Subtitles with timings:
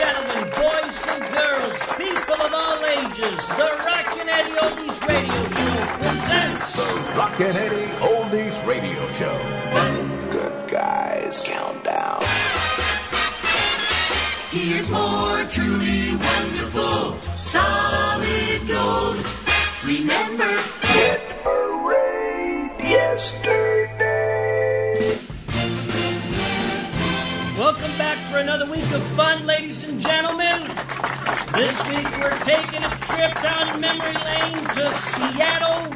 [0.00, 6.72] gentlemen, boys and girls, people of all ages, the Rockin' Eddie Oldies Radio Show presents
[6.76, 6.88] The
[7.18, 9.36] Rockin' Eddie Oldies Radio Show.
[10.30, 12.22] Good guys, countdown.
[14.50, 19.26] Here's more truly wonderful, solid gold.
[19.84, 24.30] Remember, Hit parade yesterday.
[27.58, 30.62] Welcome back for another week of fun, ladies and gentlemen.
[31.52, 35.90] This week we're taking a trip down memory lane to Seattle,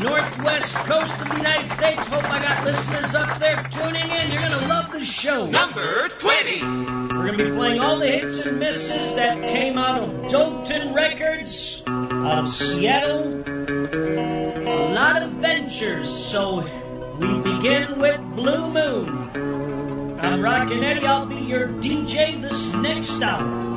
[0.00, 2.06] northwest coast of the United States.
[2.06, 4.30] Hope I got listeners up there tuning in.
[4.30, 5.46] You're going to love the show.
[5.46, 6.62] number 20.
[6.62, 10.94] We're going to be playing all the hits and misses that came out of Dolton
[10.94, 13.42] Records out of Seattle.
[13.48, 16.64] A lot of ventures, so
[17.18, 19.65] we begin with Blue Moon.
[20.18, 21.06] I'm Rockin' Eddie.
[21.06, 23.76] I'll be your DJ this next hour.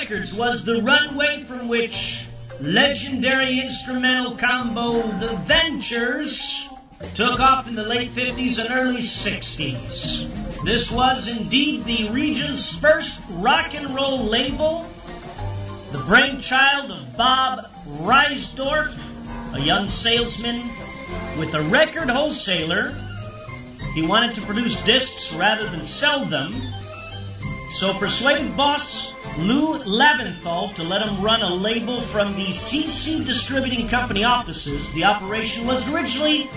[0.00, 2.24] Records was the runway from which
[2.60, 6.68] legendary instrumental combo The Ventures
[7.16, 10.62] took off in the late 50s and early 60s.
[10.62, 14.86] This was indeed the region's first rock and roll label,
[15.90, 17.66] the brainchild of Bob
[18.00, 18.96] Reisdorf,
[19.56, 20.62] a young salesman
[21.38, 22.94] with a record wholesaler.
[23.94, 26.54] He wanted to produce discs rather than sell them,
[27.72, 33.86] so persuaded boss Lou Leventhal to let him run a label from the CC Distributing
[33.86, 34.92] Company offices.
[34.94, 36.50] The operation was originally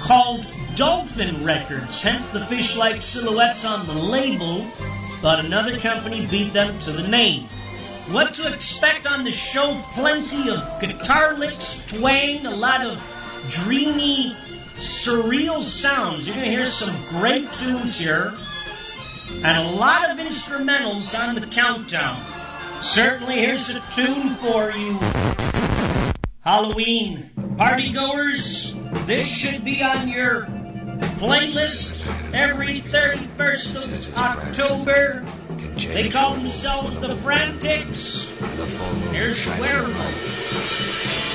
[0.00, 4.66] called Dolphin Records, hence the fish like silhouettes on the label,
[5.22, 7.44] but another company beat them to the name.
[8.10, 9.80] What to expect on the show?
[9.94, 12.98] Plenty of guitar licks, twang, a lot of
[13.48, 14.34] dreamy,
[14.76, 16.26] surreal sounds.
[16.26, 18.34] You're going to hear some great tunes here,
[19.44, 22.20] and a lot of instrumentals on the countdown.
[22.82, 24.98] Certainly, here's a tune for you.
[26.42, 28.74] Halloween party goers,
[29.06, 30.46] this should be on your
[31.18, 35.24] playlist every 31st of October.
[35.76, 38.30] They call themselves the Frantics.
[39.10, 41.29] Here's Werewolf.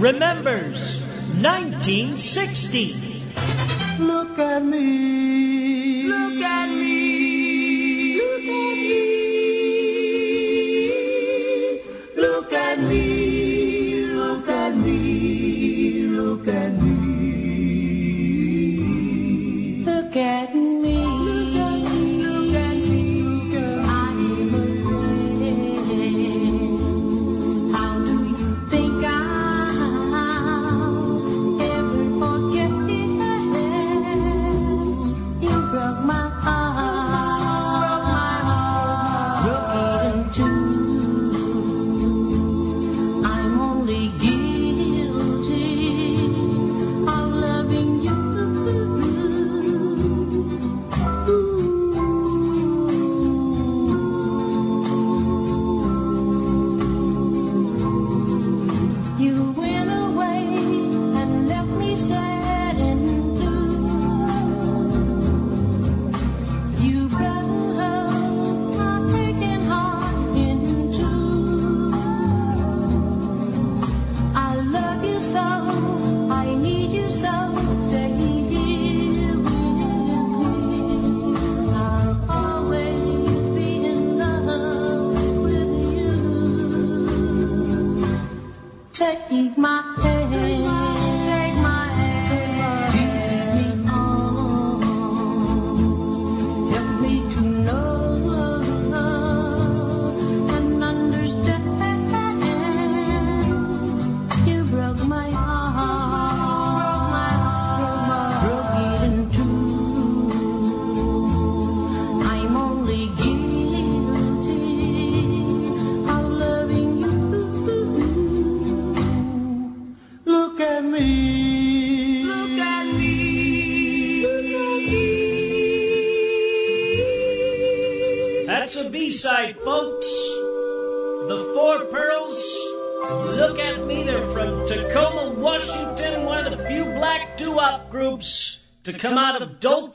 [0.00, 1.00] remembers
[1.42, 3.09] 1960.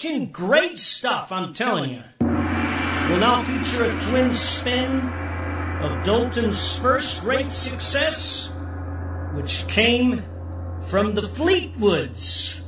[0.05, 2.03] fucking great stuff, I'm telling you.
[2.19, 4.99] Will now feature a twin spin
[5.81, 8.51] of Dolton's first great success,
[9.33, 10.23] which came
[10.81, 12.61] from the Fleetwoods.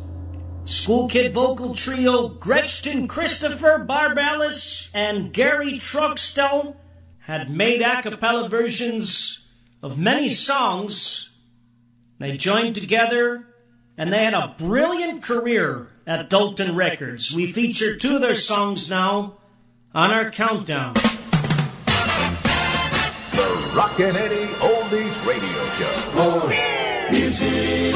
[0.65, 6.75] School kid vocal trio Gretchen Christopher Barbara Ellis and Gary Troxel
[7.19, 9.47] had made a cappella versions
[9.83, 11.29] of many songs.
[12.19, 13.45] They joined together
[13.95, 17.35] and they had a brilliant career at Dolton Records.
[17.35, 19.33] We feature two of their songs now
[19.93, 20.93] on our countdown.
[20.93, 21.01] The
[23.75, 25.91] Rockin' Eddie Oldies Radio Show.
[26.15, 26.47] More
[27.11, 27.93] music.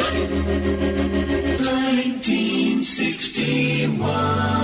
[1.64, 4.61] 1961.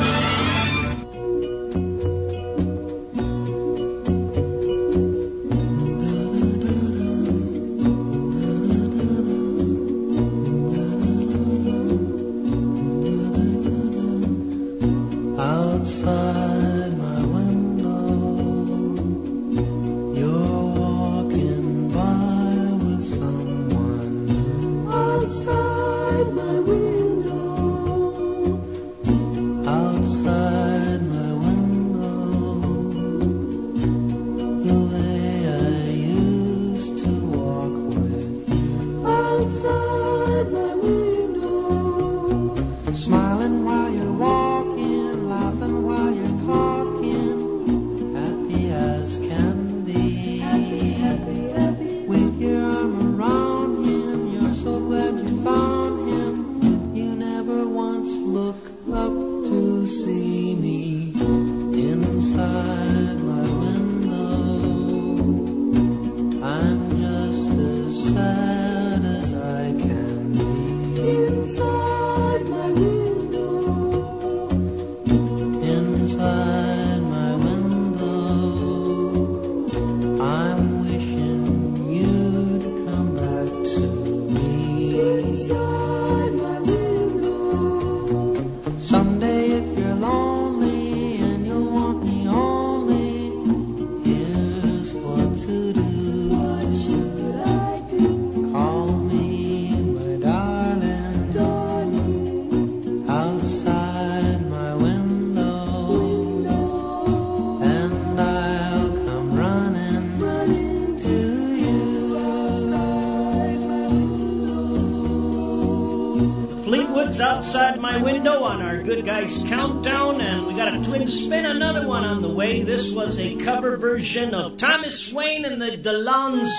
[119.27, 122.63] Countdown, and we got a twin spin, another one on the way.
[122.63, 126.49] This was a cover version of Thomas Wayne and the DeLons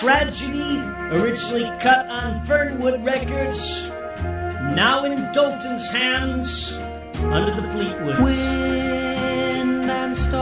[0.00, 0.78] Tragedy,
[1.16, 6.74] originally cut on Fernwood Records, now in Dolton's hands
[7.22, 8.20] under the Fleetwoods.
[8.20, 10.36] Wind and storm,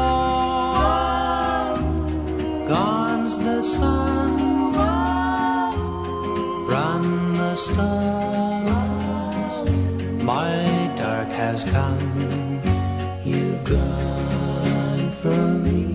[2.66, 4.74] gone's the sun,
[6.66, 8.41] run the stars.
[10.34, 12.62] My dark has come,
[13.22, 15.91] you've gone from me.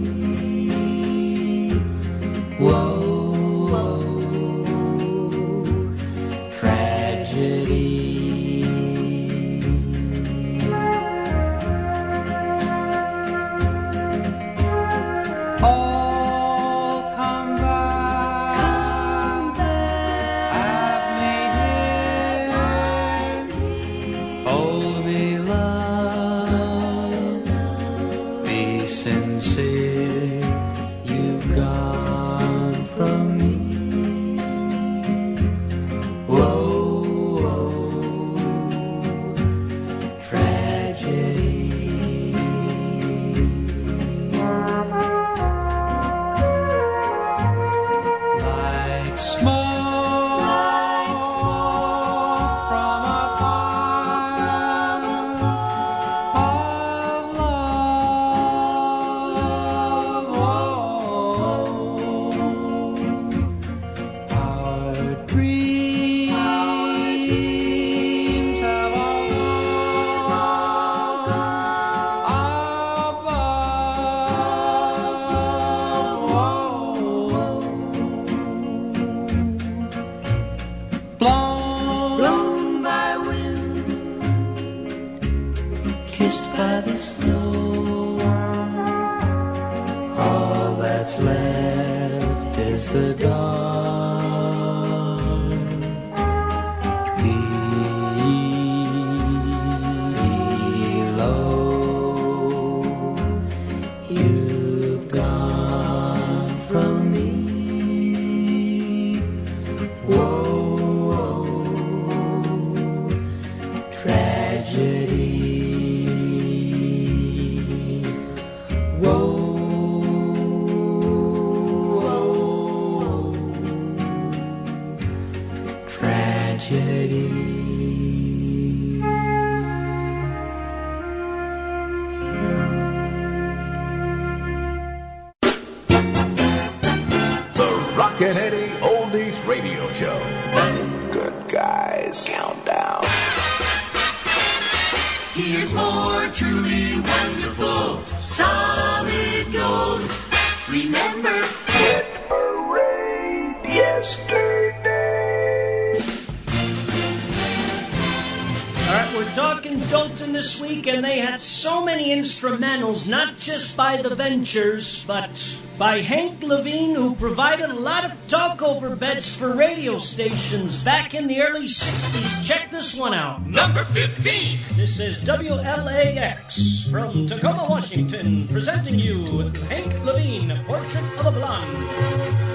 [163.47, 169.33] Just by the Ventures, but by Hank Levine, who provided a lot of talkover beds
[169.33, 172.45] for radio stations back in the early 60s.
[172.45, 173.47] Check this one out.
[173.47, 174.59] number 15.
[174.75, 182.46] This is WLAX from Tacoma, Washington, presenting you Hank Levine, Portrait of a Blonde.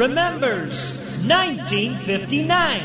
[0.00, 0.96] Remembers
[1.28, 2.80] 1959.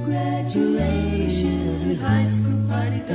[0.00, 3.08] Congratulations, high school parties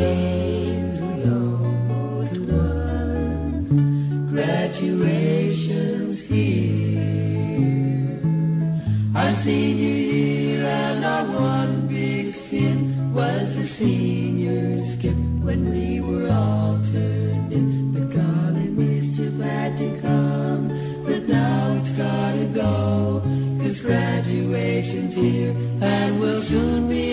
[0.00, 3.66] games we almost won.
[4.32, 6.98] Graduation's here.
[9.20, 12.76] Our senior year and our one big sin
[13.12, 17.66] was the senior skip when we were all turned in.
[17.92, 20.62] But golly, mischief had to come.
[21.06, 23.22] But now it's gotta go.
[23.60, 27.09] Cause graduation's here and we'll soon be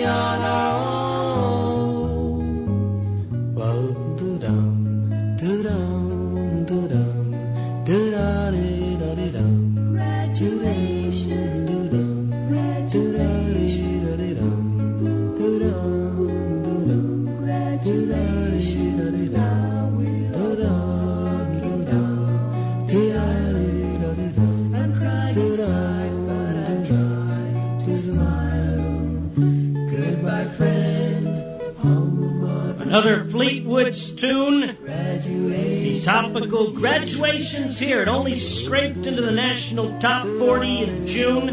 [32.98, 34.76] Another Fleetwood's tune.
[34.82, 38.02] The topical graduations here.
[38.02, 41.48] It only scraped into the national top 40 in June,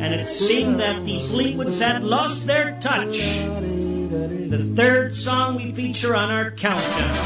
[0.00, 3.18] and it seemed that the Fleetwoods had lost their touch.
[3.18, 7.16] The third song we feature on our countdown.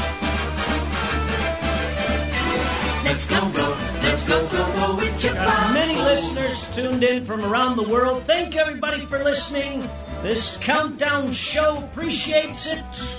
[3.03, 7.45] Let's go, go, let's go, go, go with Chip Got many listeners tuned in from
[7.45, 8.23] around the world.
[8.23, 9.87] Thank everybody for listening.
[10.23, 13.16] This countdown show appreciates it.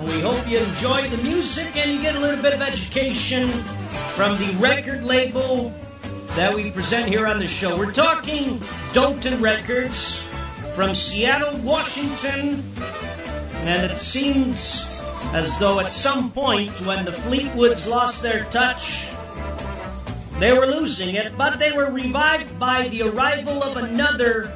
[0.00, 3.48] And we hope you enjoy the music and you get a little bit of education
[3.48, 5.74] from the record label
[6.36, 7.76] that we present here on the show.
[7.76, 8.62] We're talking
[8.94, 10.22] Dolton Records
[10.74, 12.64] from Seattle, Washington.
[13.66, 14.88] And it seems
[15.34, 19.06] as though at some point when the Fleetwoods lost their touch,
[20.38, 24.50] they were losing it, but they were revived by the arrival of another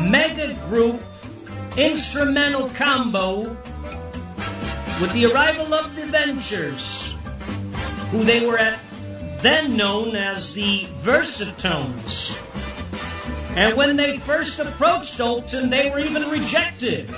[0.00, 1.00] mega group
[1.76, 3.56] instrumental combo
[5.00, 7.14] with the arrival of the Ventures,
[8.10, 8.78] who they were at
[9.42, 12.42] then known as the Versatones.
[13.56, 17.08] And when they first approached Dolton, they were even rejected.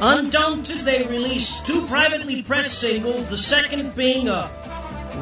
[0.00, 4.50] Undaunted, they released two privately pressed singles, the second being a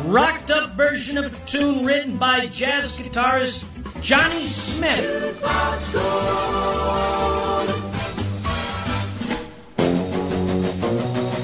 [0.06, 3.64] rocked up version of a tune written by jazz guitarist
[4.02, 5.42] Johnny Smith.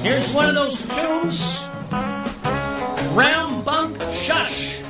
[0.03, 1.65] Here's one of those tunes
[3.15, 4.82] Round Bunk Shush.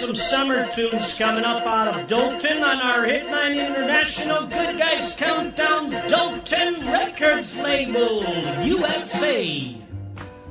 [0.00, 5.90] Some summer tunes coming up out of Dolton on our Hitline International Good Guys Countdown
[6.08, 8.24] Dolton Records label,
[8.64, 9.76] USA.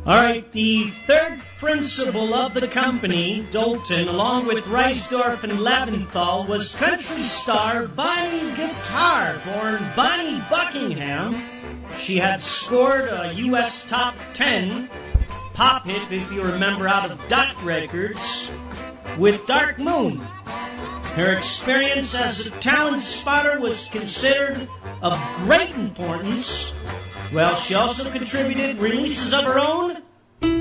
[0.05, 6.75] All right, the third principal of the company, Dolton, along with Reisdorf and Leventhal, was
[6.75, 11.35] country star Bonnie Guitar, born Bonnie Buckingham.
[11.97, 13.83] She had scored a U.S.
[13.89, 14.88] top 10
[15.55, 18.48] pop hit, if you remember, out of Dot Records
[19.19, 20.17] with Dark Moon.
[21.15, 24.67] Her experience as a talent spotter was considered
[25.01, 26.73] of great importance.
[27.34, 30.01] Well, she also contributed releases of her own,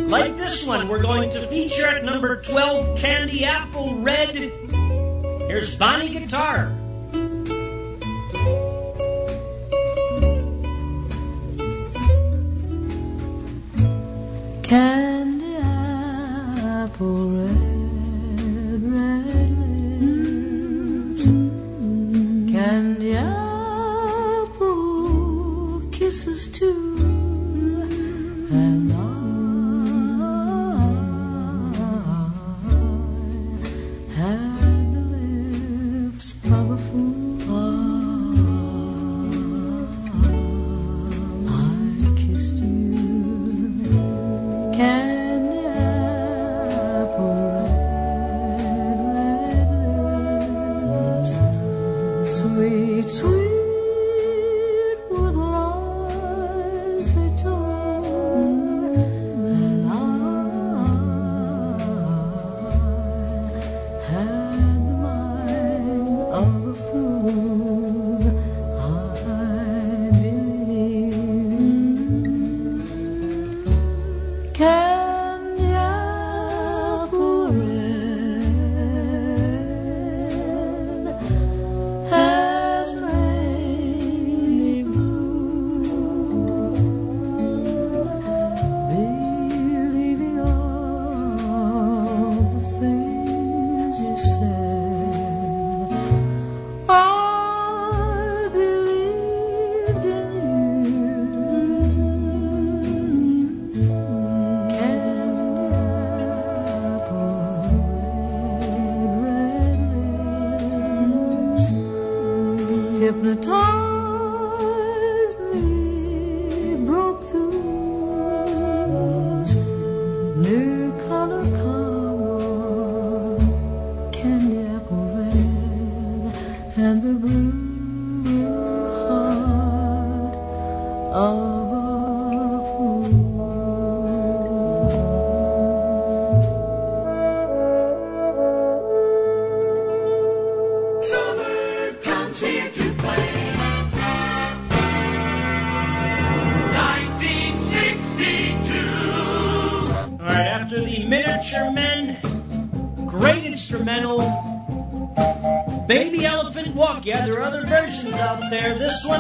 [0.09, 4.35] like this one we're going to feature at number 12, Candy Apple Red.
[4.35, 6.75] Here's Bonnie Guitar.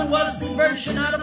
[0.09, 1.18] Was the version out of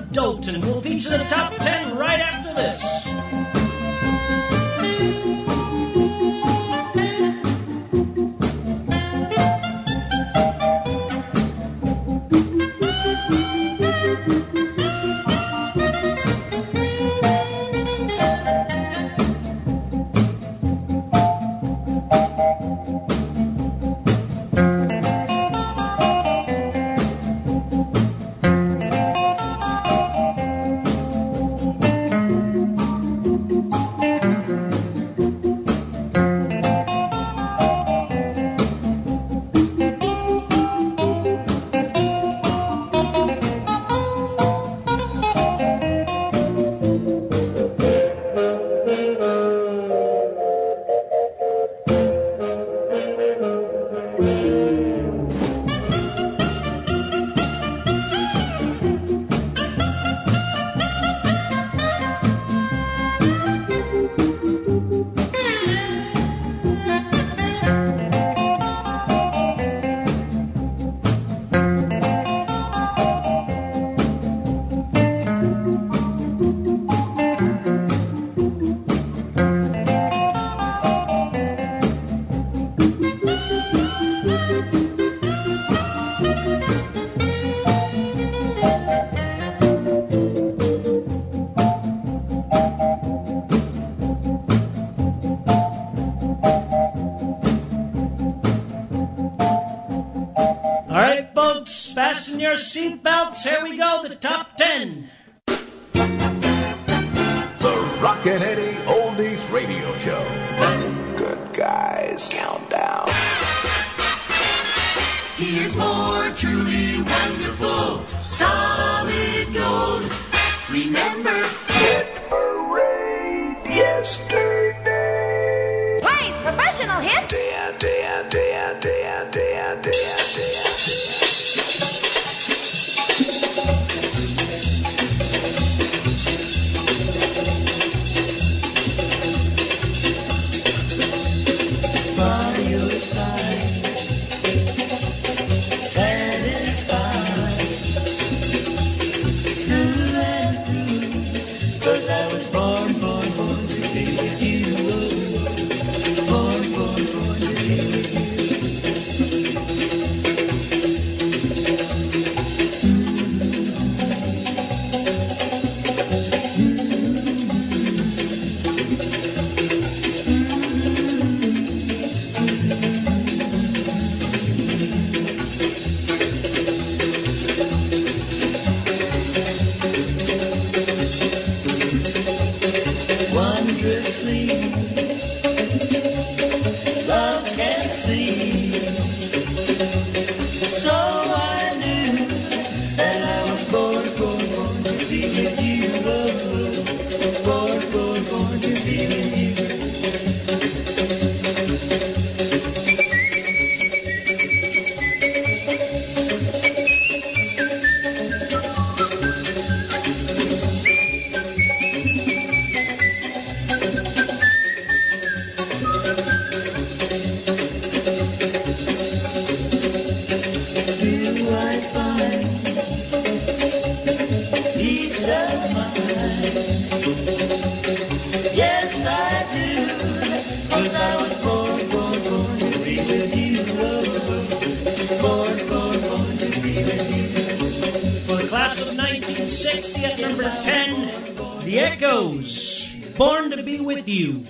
[243.85, 244.47] With You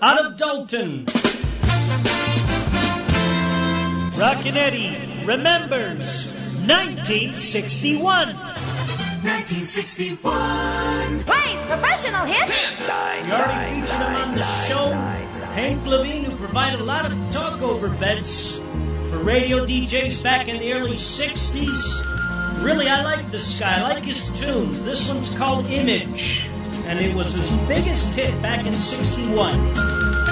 [0.00, 1.06] out of Dolton.
[4.16, 6.30] Rockin' Eddie remembers
[6.68, 8.28] 1961.
[8.28, 11.24] 1961.
[11.24, 12.52] Plays professional hits.
[13.26, 14.92] You already featured on the show.
[14.92, 18.58] Hank Levine, who provided a lot of talk over beds
[19.10, 22.62] for radio DJs back in the early 60s.
[22.62, 23.80] Really, I like this guy.
[23.80, 24.84] I like his tunes.
[24.84, 26.48] This one's called Image
[26.86, 30.25] and it was his biggest hit back in 61.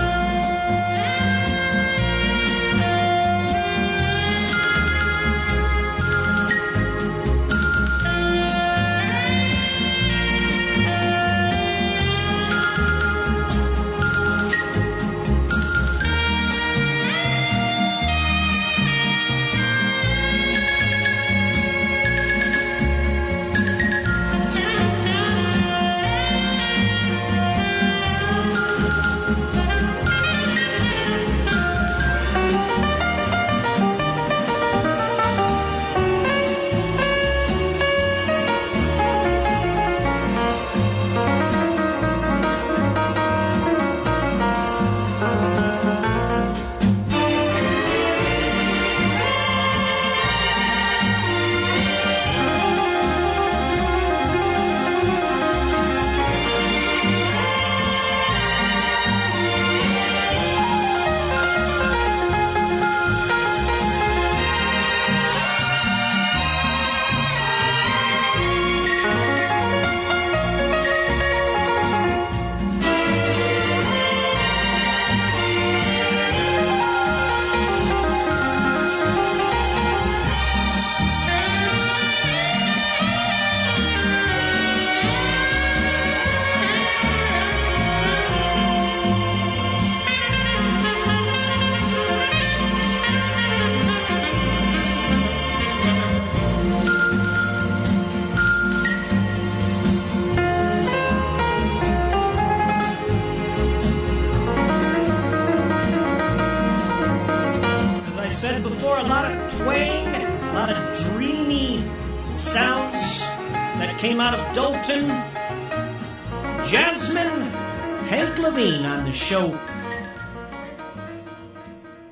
[119.24, 119.54] show.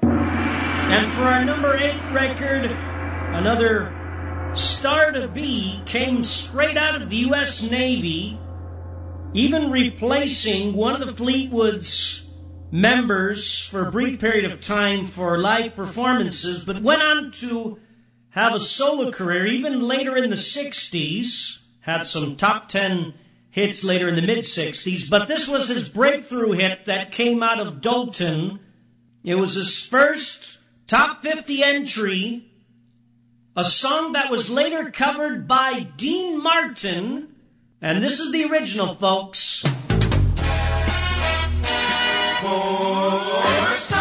[0.02, 2.70] And for our number eight record,
[3.34, 3.92] another
[4.54, 7.70] star to be came straight out of the U.S.
[7.70, 8.38] Navy,
[9.34, 12.26] even replacing one of the Fleetwood's
[12.70, 17.78] members for a brief period of time for live performances, but went on to
[18.30, 23.12] have a solo career even later in the 60s, had some top 10
[23.52, 27.60] hits later in the mid 60s, but this was his breakthrough hit that came out
[27.60, 28.58] of Dolton.
[29.22, 32.50] It was his first top 50 entry,
[33.54, 37.28] a song that was later covered by Dean Martin,
[37.82, 39.62] and this is the original, folks.
[42.40, 43.91] For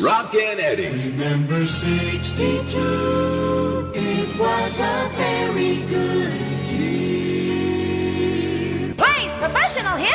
[0.00, 0.90] Rockin' Eddie.
[1.10, 8.94] Remember 62, it was a very good year.
[8.94, 10.14] Blaze professional hit.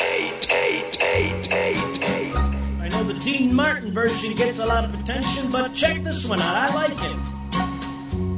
[0.00, 1.76] Eight, eight, eight, eight, eight.
[2.80, 6.40] I know the Dean Martin version gets a lot of attention, but check this one
[6.40, 6.54] out.
[6.56, 7.16] I like it.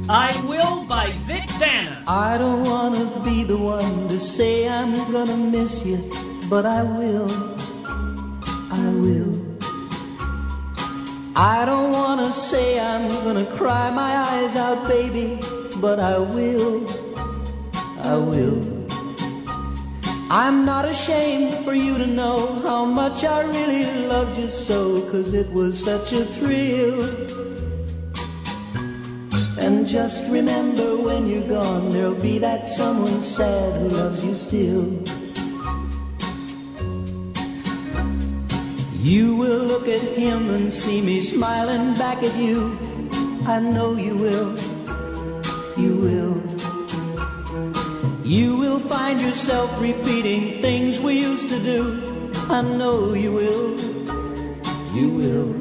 [0.09, 2.01] I Will by Vic Dana.
[2.07, 5.99] I don't wanna be the one to say I'm gonna miss you,
[6.49, 7.29] but I will.
[8.71, 9.32] I will.
[11.35, 15.39] I don't wanna say I'm gonna cry my eyes out, baby,
[15.81, 16.85] but I will.
[18.03, 18.61] I will.
[20.29, 25.33] I'm not ashamed for you to know how much I really loved you so, cause
[25.33, 27.01] it was such a thrill.
[29.57, 35.22] And just remember when you're gone, there'll be that someone sad who loves you still.
[39.03, 42.79] You will look at him and see me smiling back at you.
[43.45, 44.57] I know you will.
[45.77, 46.35] You will.
[48.23, 52.31] You will find yourself repeating things we used to do.
[52.47, 53.77] I know you will.
[54.95, 55.51] You will.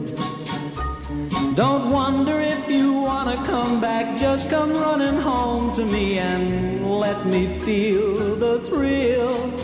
[1.56, 7.26] Don't wonder if you wanna come back, just come running home to me and let
[7.26, 9.61] me feel the thrill.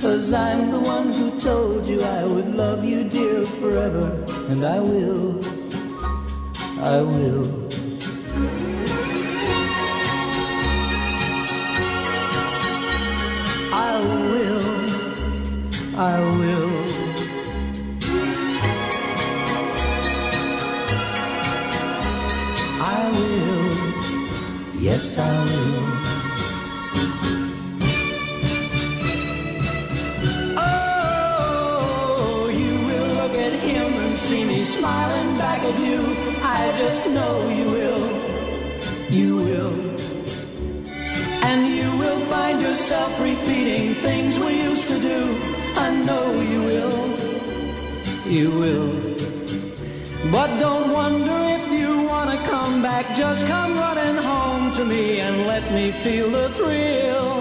[0.00, 4.80] Cause I'm the one who told you I would love you dear forever, and I
[4.80, 5.44] will.
[6.80, 7.68] I will.
[13.74, 14.70] I will.
[15.98, 16.70] I will.
[22.80, 24.80] I will.
[24.80, 26.19] Yes, I will.
[34.70, 36.00] Smiling back at you.
[36.42, 38.04] I just know you will.
[39.18, 39.74] You will.
[41.48, 45.20] And you will find yourself repeating things we used to do.
[45.74, 46.98] I know you will.
[48.36, 48.92] You will.
[50.30, 53.06] But don't wonder if you wanna come back.
[53.16, 57.39] Just come running home to me and let me feel the thrill.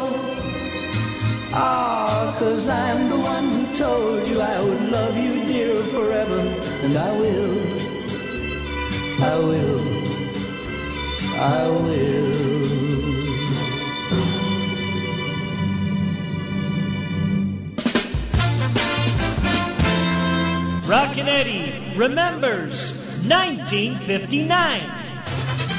[1.51, 6.39] Ah, cause I'm the one who told you I would love you, dear, forever.
[6.83, 7.59] And I will.
[9.23, 9.81] I will.
[11.41, 12.49] I will.
[20.87, 22.93] Rockin' Eddie remembers
[23.25, 24.81] 1959.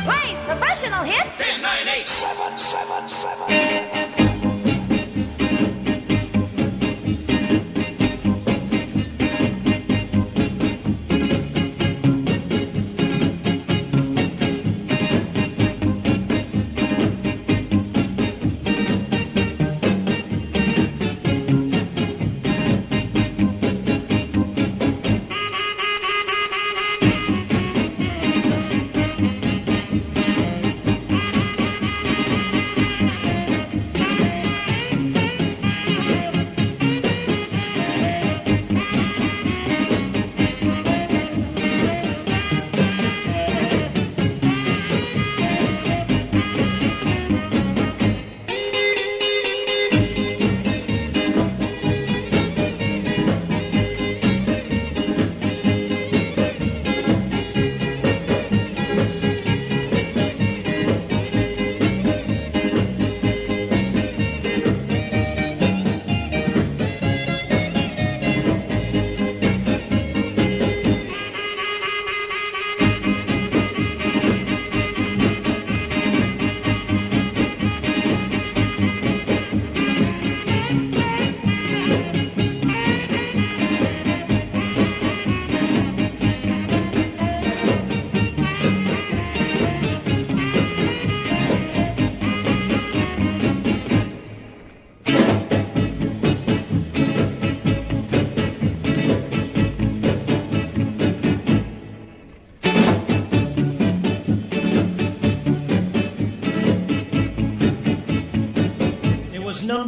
[0.04, 1.32] Plays professional hit.
[1.38, 3.99] 10, 9, 8, 7, 7, 7.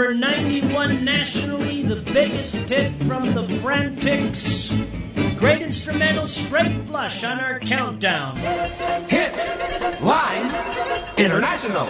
[0.02, 4.74] Number 91 nationally, the biggest hit from the Frantics.
[5.36, 8.34] Great instrumental straight flush on our countdown.
[9.08, 9.32] Hit
[10.02, 10.46] line
[11.16, 11.86] international.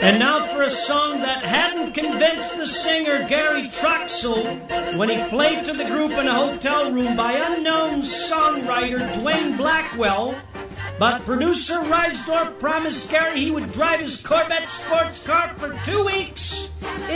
[0.00, 5.64] And now for a song that hadn't convinced the singer Gary Troxel when he played
[5.64, 10.36] to the group in a hotel room by unknown songwriter Dwayne Blackwell.
[11.00, 16.45] But producer Reisdorf promised Gary he would drive his Corvette sports car for two weeks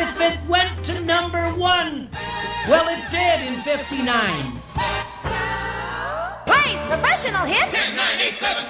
[0.01, 2.09] if it went to number one.
[2.69, 4.07] Well, it did in 59.
[6.47, 7.73] Blaze professional hit.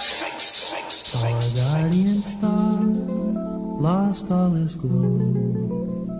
[0.02, 2.80] Star guardian star
[3.80, 5.18] lost all his glow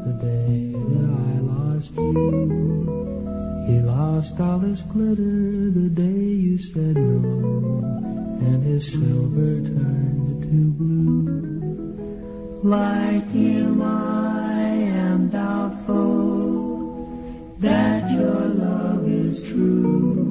[0.07, 2.61] the day that I lost you.
[3.67, 7.85] He lost all his glitter the day you said no,
[8.41, 11.51] and his silver turned to blue.
[12.63, 14.50] Like him, I
[15.31, 17.07] doubtful
[17.59, 20.31] that your love is true.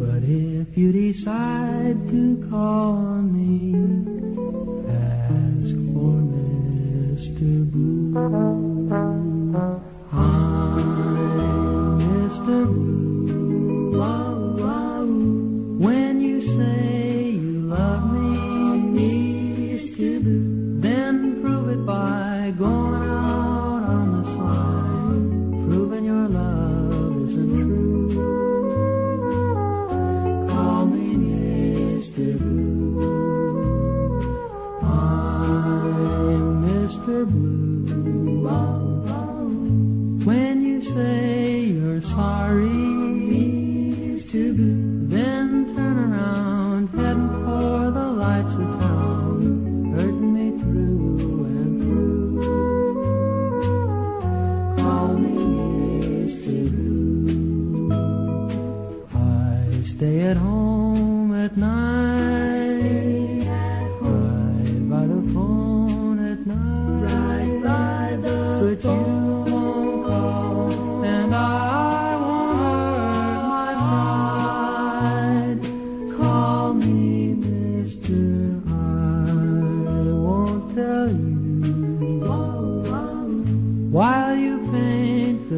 [0.00, 3.74] But if you decide to call on me,
[4.88, 7.70] ask for Mr.
[7.70, 8.65] Blue.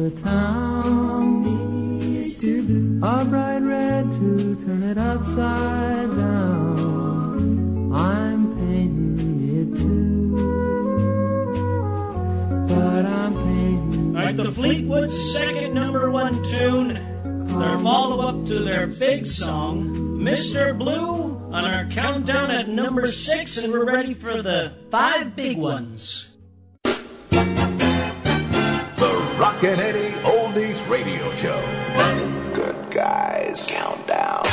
[0.09, 1.43] The town.
[2.01, 2.65] Mr.
[2.65, 2.99] Blue.
[3.07, 7.91] A bright red to turn it upside down.
[7.93, 10.35] I'm painting it too.
[12.67, 16.93] But I'm painting Like the Fleetwood's second number one tune,
[17.59, 19.89] their follow up to their big song,
[20.19, 20.77] Mr.
[20.77, 26.28] Blue, on our countdown at number six, and we're ready for the five big ones.
[29.61, 31.61] The Rockin' Eddie Oldies Radio Show.
[32.53, 34.45] Good guys countdown.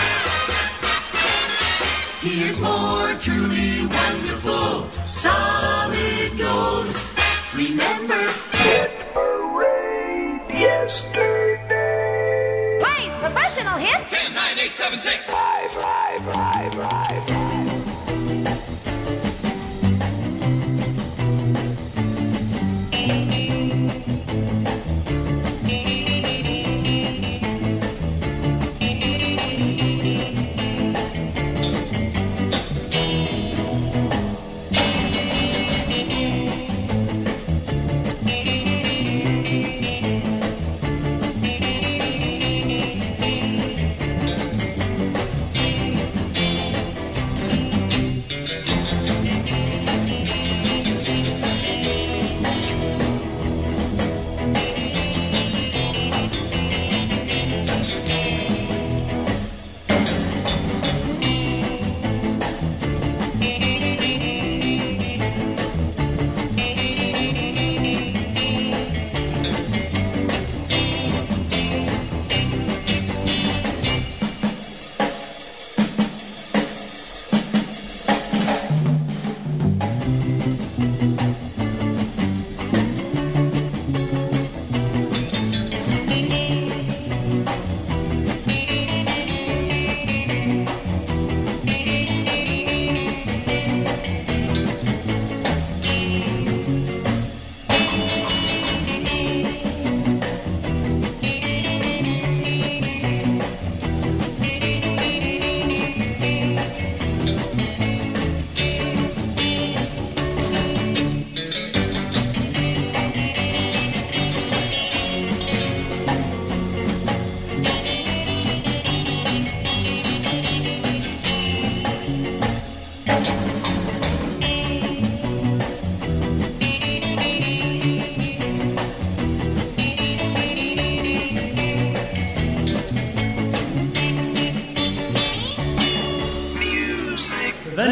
[2.21, 6.97] Here's more truly wonderful, solid gold.
[7.55, 11.69] Remember, Hit parade yesterday.
[12.81, 14.09] Blaze professional hit.
[14.09, 15.31] 10, 9, 8, 7, 6.
[15.31, 17.56] Five, five, five, five.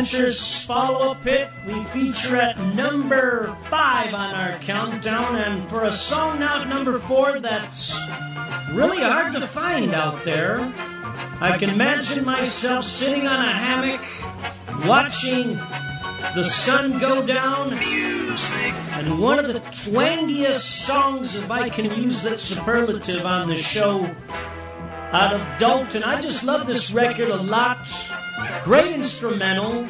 [0.05, 5.93] Adventures follow up hit we feature at number five on our countdown, and for a
[5.93, 7.99] song now at number four that's
[8.73, 10.61] really hard to find out there,
[11.41, 14.03] I can imagine myself sitting on a hammock
[14.87, 15.57] watching
[16.35, 17.73] the sun go down.
[17.73, 24.15] And one of the twangiest songs, if I can use that superlative on the show,
[25.13, 26.03] out of Dolton.
[26.03, 27.79] I just love this record a lot.
[28.63, 29.87] Great instrumental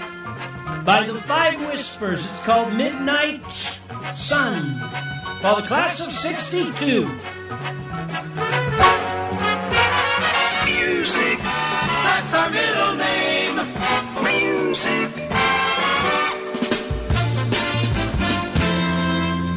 [0.85, 2.25] by the Five Whispers.
[2.29, 3.45] It's called Midnight
[4.13, 4.81] Sun.
[5.41, 7.07] For the class of 62.
[10.65, 11.39] Music.
[11.39, 13.57] That's our middle name.
[14.25, 15.11] Music.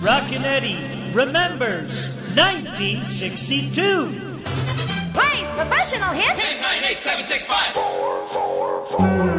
[0.03, 4.11] Rockin' Eddie remembers 1962.
[5.13, 6.13] Plays professional
[6.87, 7.01] hit.
[7.01, 9.36] 10, 9, 8, 7, 6, 5.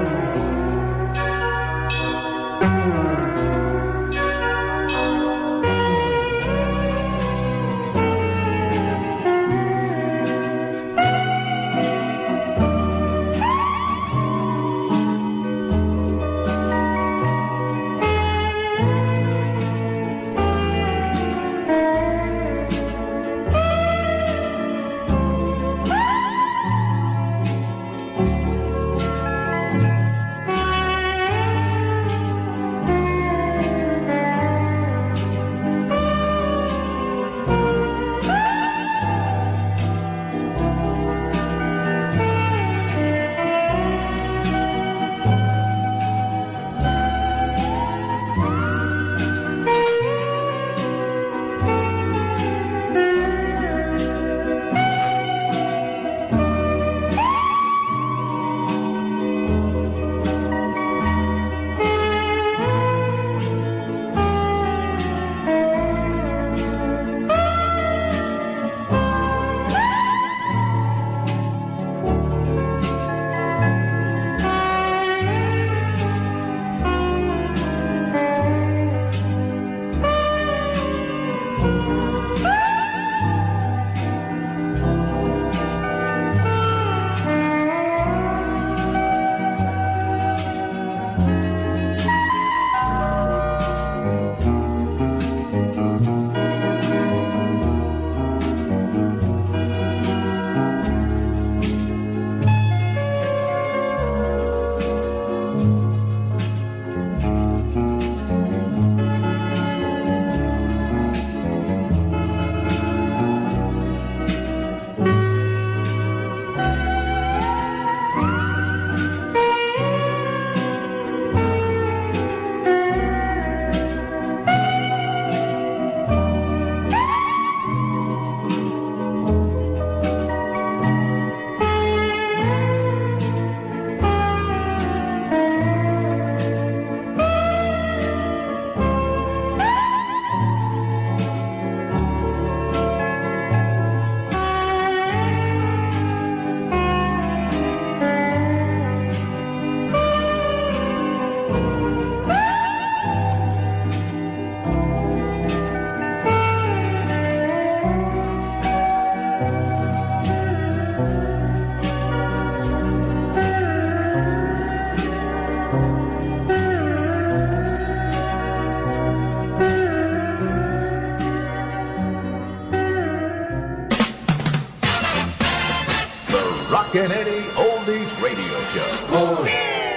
[176.70, 178.86] Rockin' Eddie Oldies Radio Show.
[179.08, 179.42] More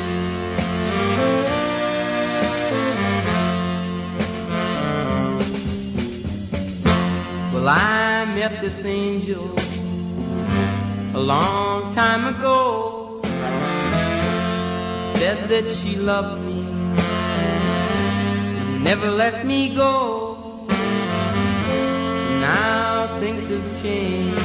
[7.53, 9.55] Well, I met this angel
[11.15, 13.21] a long time ago.
[13.23, 13.29] She
[15.19, 16.56] said that she loved me,
[18.87, 20.37] never let me go.
[23.37, 24.39] winds of change.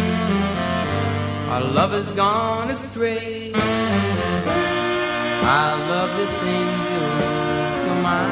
[1.49, 3.53] Our love has gone astray.
[5.45, 7.11] I love this angel
[7.83, 8.27] till my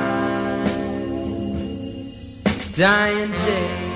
[2.77, 3.89] dying day.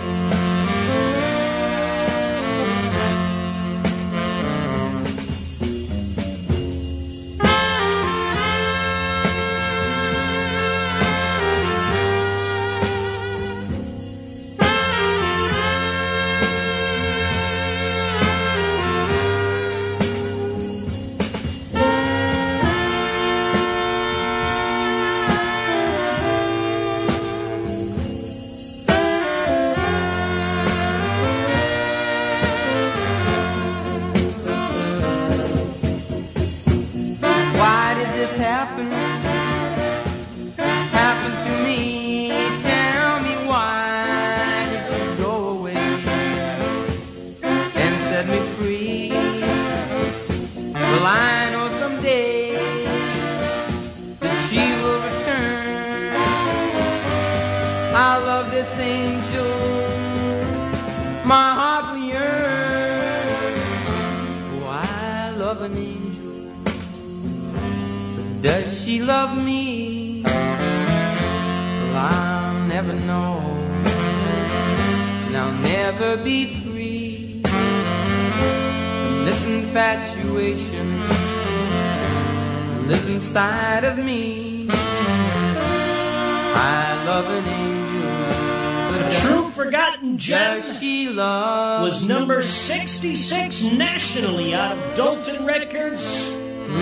[91.95, 96.35] Was number 66 nationally out of Dolton Records.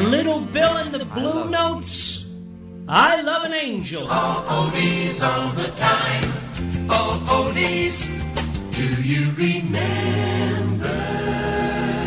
[0.08, 2.24] Little Bill and the Blue Notes.
[2.88, 4.08] I love an angel.
[4.10, 6.32] All oldies all the time.
[6.88, 8.08] All oldies.
[8.74, 10.88] Do you remember?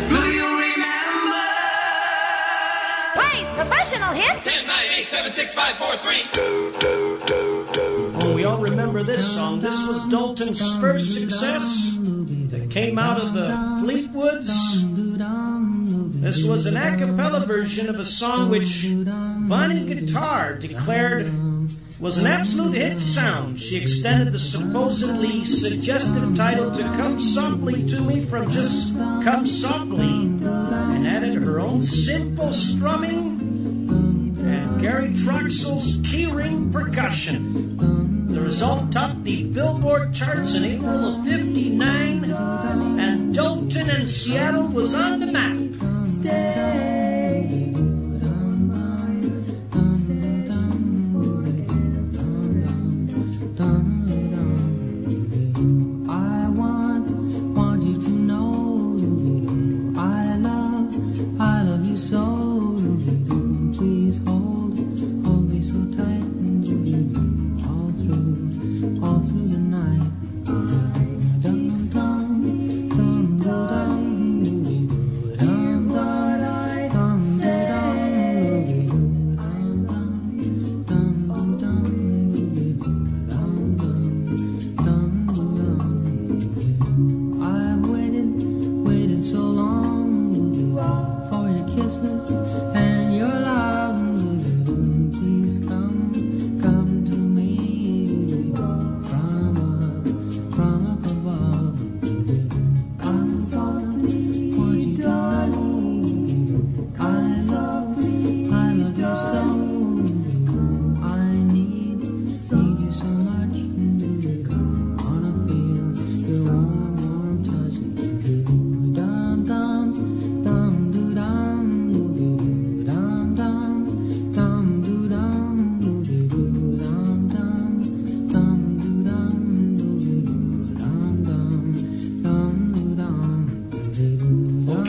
[0.08, 1.46] Do you remember?
[3.14, 4.42] Plays professional hit.
[4.42, 6.24] 10, 9, 8, 7, 6, 5, 4, 3.
[8.20, 9.60] Oh, we all remember this song.
[9.60, 11.95] This was Dolton's first success that
[12.76, 13.48] came out of the
[13.80, 14.52] Fleetwoods.
[16.20, 18.84] This was an a cappella version of a song which
[19.48, 21.32] Bonnie Guitar declared
[21.98, 23.58] was an absolute hit sound.
[23.58, 30.26] She extended the supposedly suggestive title to Come Softly to Me from just Come Softly
[30.44, 33.40] and added her own simple strumming
[34.38, 37.95] and Gary Troxel's keyring percussion.
[38.46, 42.30] Result topped the Billboard charts in April of 59,
[43.00, 46.95] and Dolton and Seattle was on the map.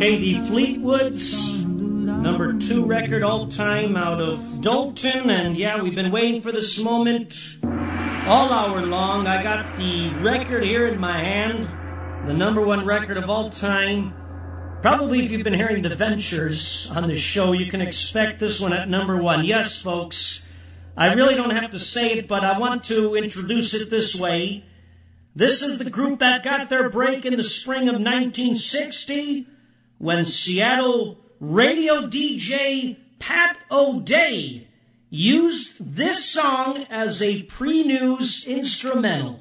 [0.07, 6.41] The Fleetwoods, number two record all time out of Dolton, and yeah, we've been waiting
[6.41, 9.27] for this moment all hour long.
[9.27, 11.67] I got the record here in my hand,
[12.25, 14.13] the number one record of all time.
[14.81, 18.71] Probably, if you've been hearing the Ventures on the show, you can expect this one
[18.71, 19.43] at number one.
[19.43, 20.41] Yes, folks,
[20.95, 24.63] I really don't have to say it, but I want to introduce it this way.
[25.35, 29.47] This is the group that got their break in the spring of 1960
[29.97, 34.67] when Seattle radio DJ Pat O'Day
[35.09, 39.39] used this song as a pre news instrumental.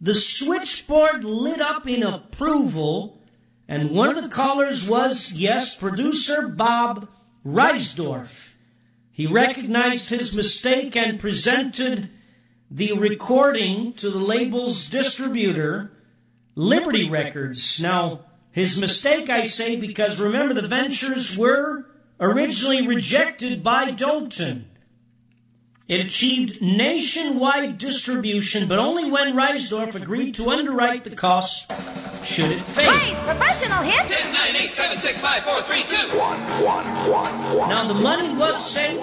[0.00, 3.20] the switchboard lit up in approval,
[3.68, 7.08] and one of the callers was, yes, producer Bob
[7.46, 8.54] Reisdorf.
[9.12, 12.10] He recognized his mistake and presented
[12.68, 15.92] the recording to the label's distributor,
[16.56, 17.80] Liberty Records.
[17.80, 21.86] Now, his mistake, I say, because remember, the ventures were
[22.20, 24.68] originally rejected by Dolton.
[25.88, 31.66] It achieved nationwide distribution, but only when Reisdorf agreed to underwrite the costs
[32.24, 32.92] should it fail.
[32.92, 34.10] Blaze, professional hit.
[34.10, 36.18] 10, 9, 8, 7, 6, 5, 4, 3, 2.
[36.18, 37.68] One, one, one, one.
[37.68, 39.00] Now the money was safe.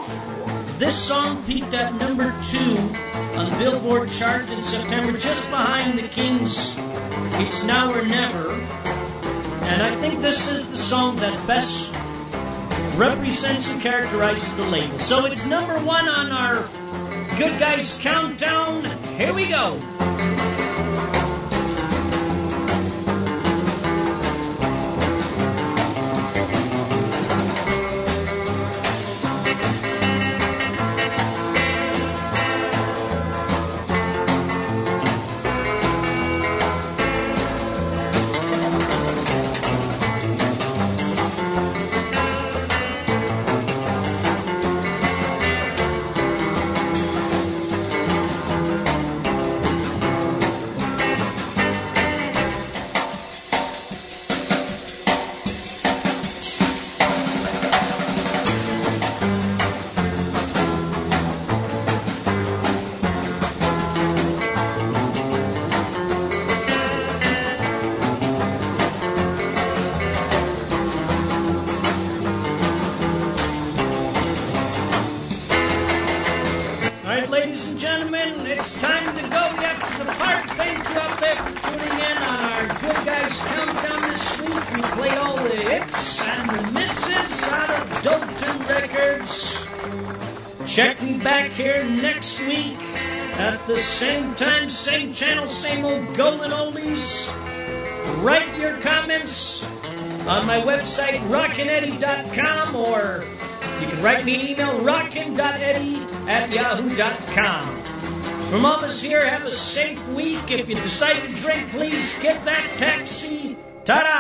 [0.80, 2.78] This song peaked at number two
[3.38, 6.74] on the Billboard chart in September, just behind the Kings'
[7.44, 8.79] "It's Now or Never."
[9.70, 11.94] And I think this is the song that best
[12.98, 14.98] represents and characterizes the label.
[14.98, 16.68] So it's number one on our
[17.38, 18.84] Good Guys Countdown.
[19.16, 19.80] Here we go.
[100.30, 103.24] On my website, rockineddie.com, or
[103.82, 107.82] you can write me an email, rockin.eddie at yahoo.com.
[108.52, 110.52] From all of us here, have a safe week.
[110.52, 113.58] If you decide to drink, please get that taxi.
[113.86, 114.19] Ta-da!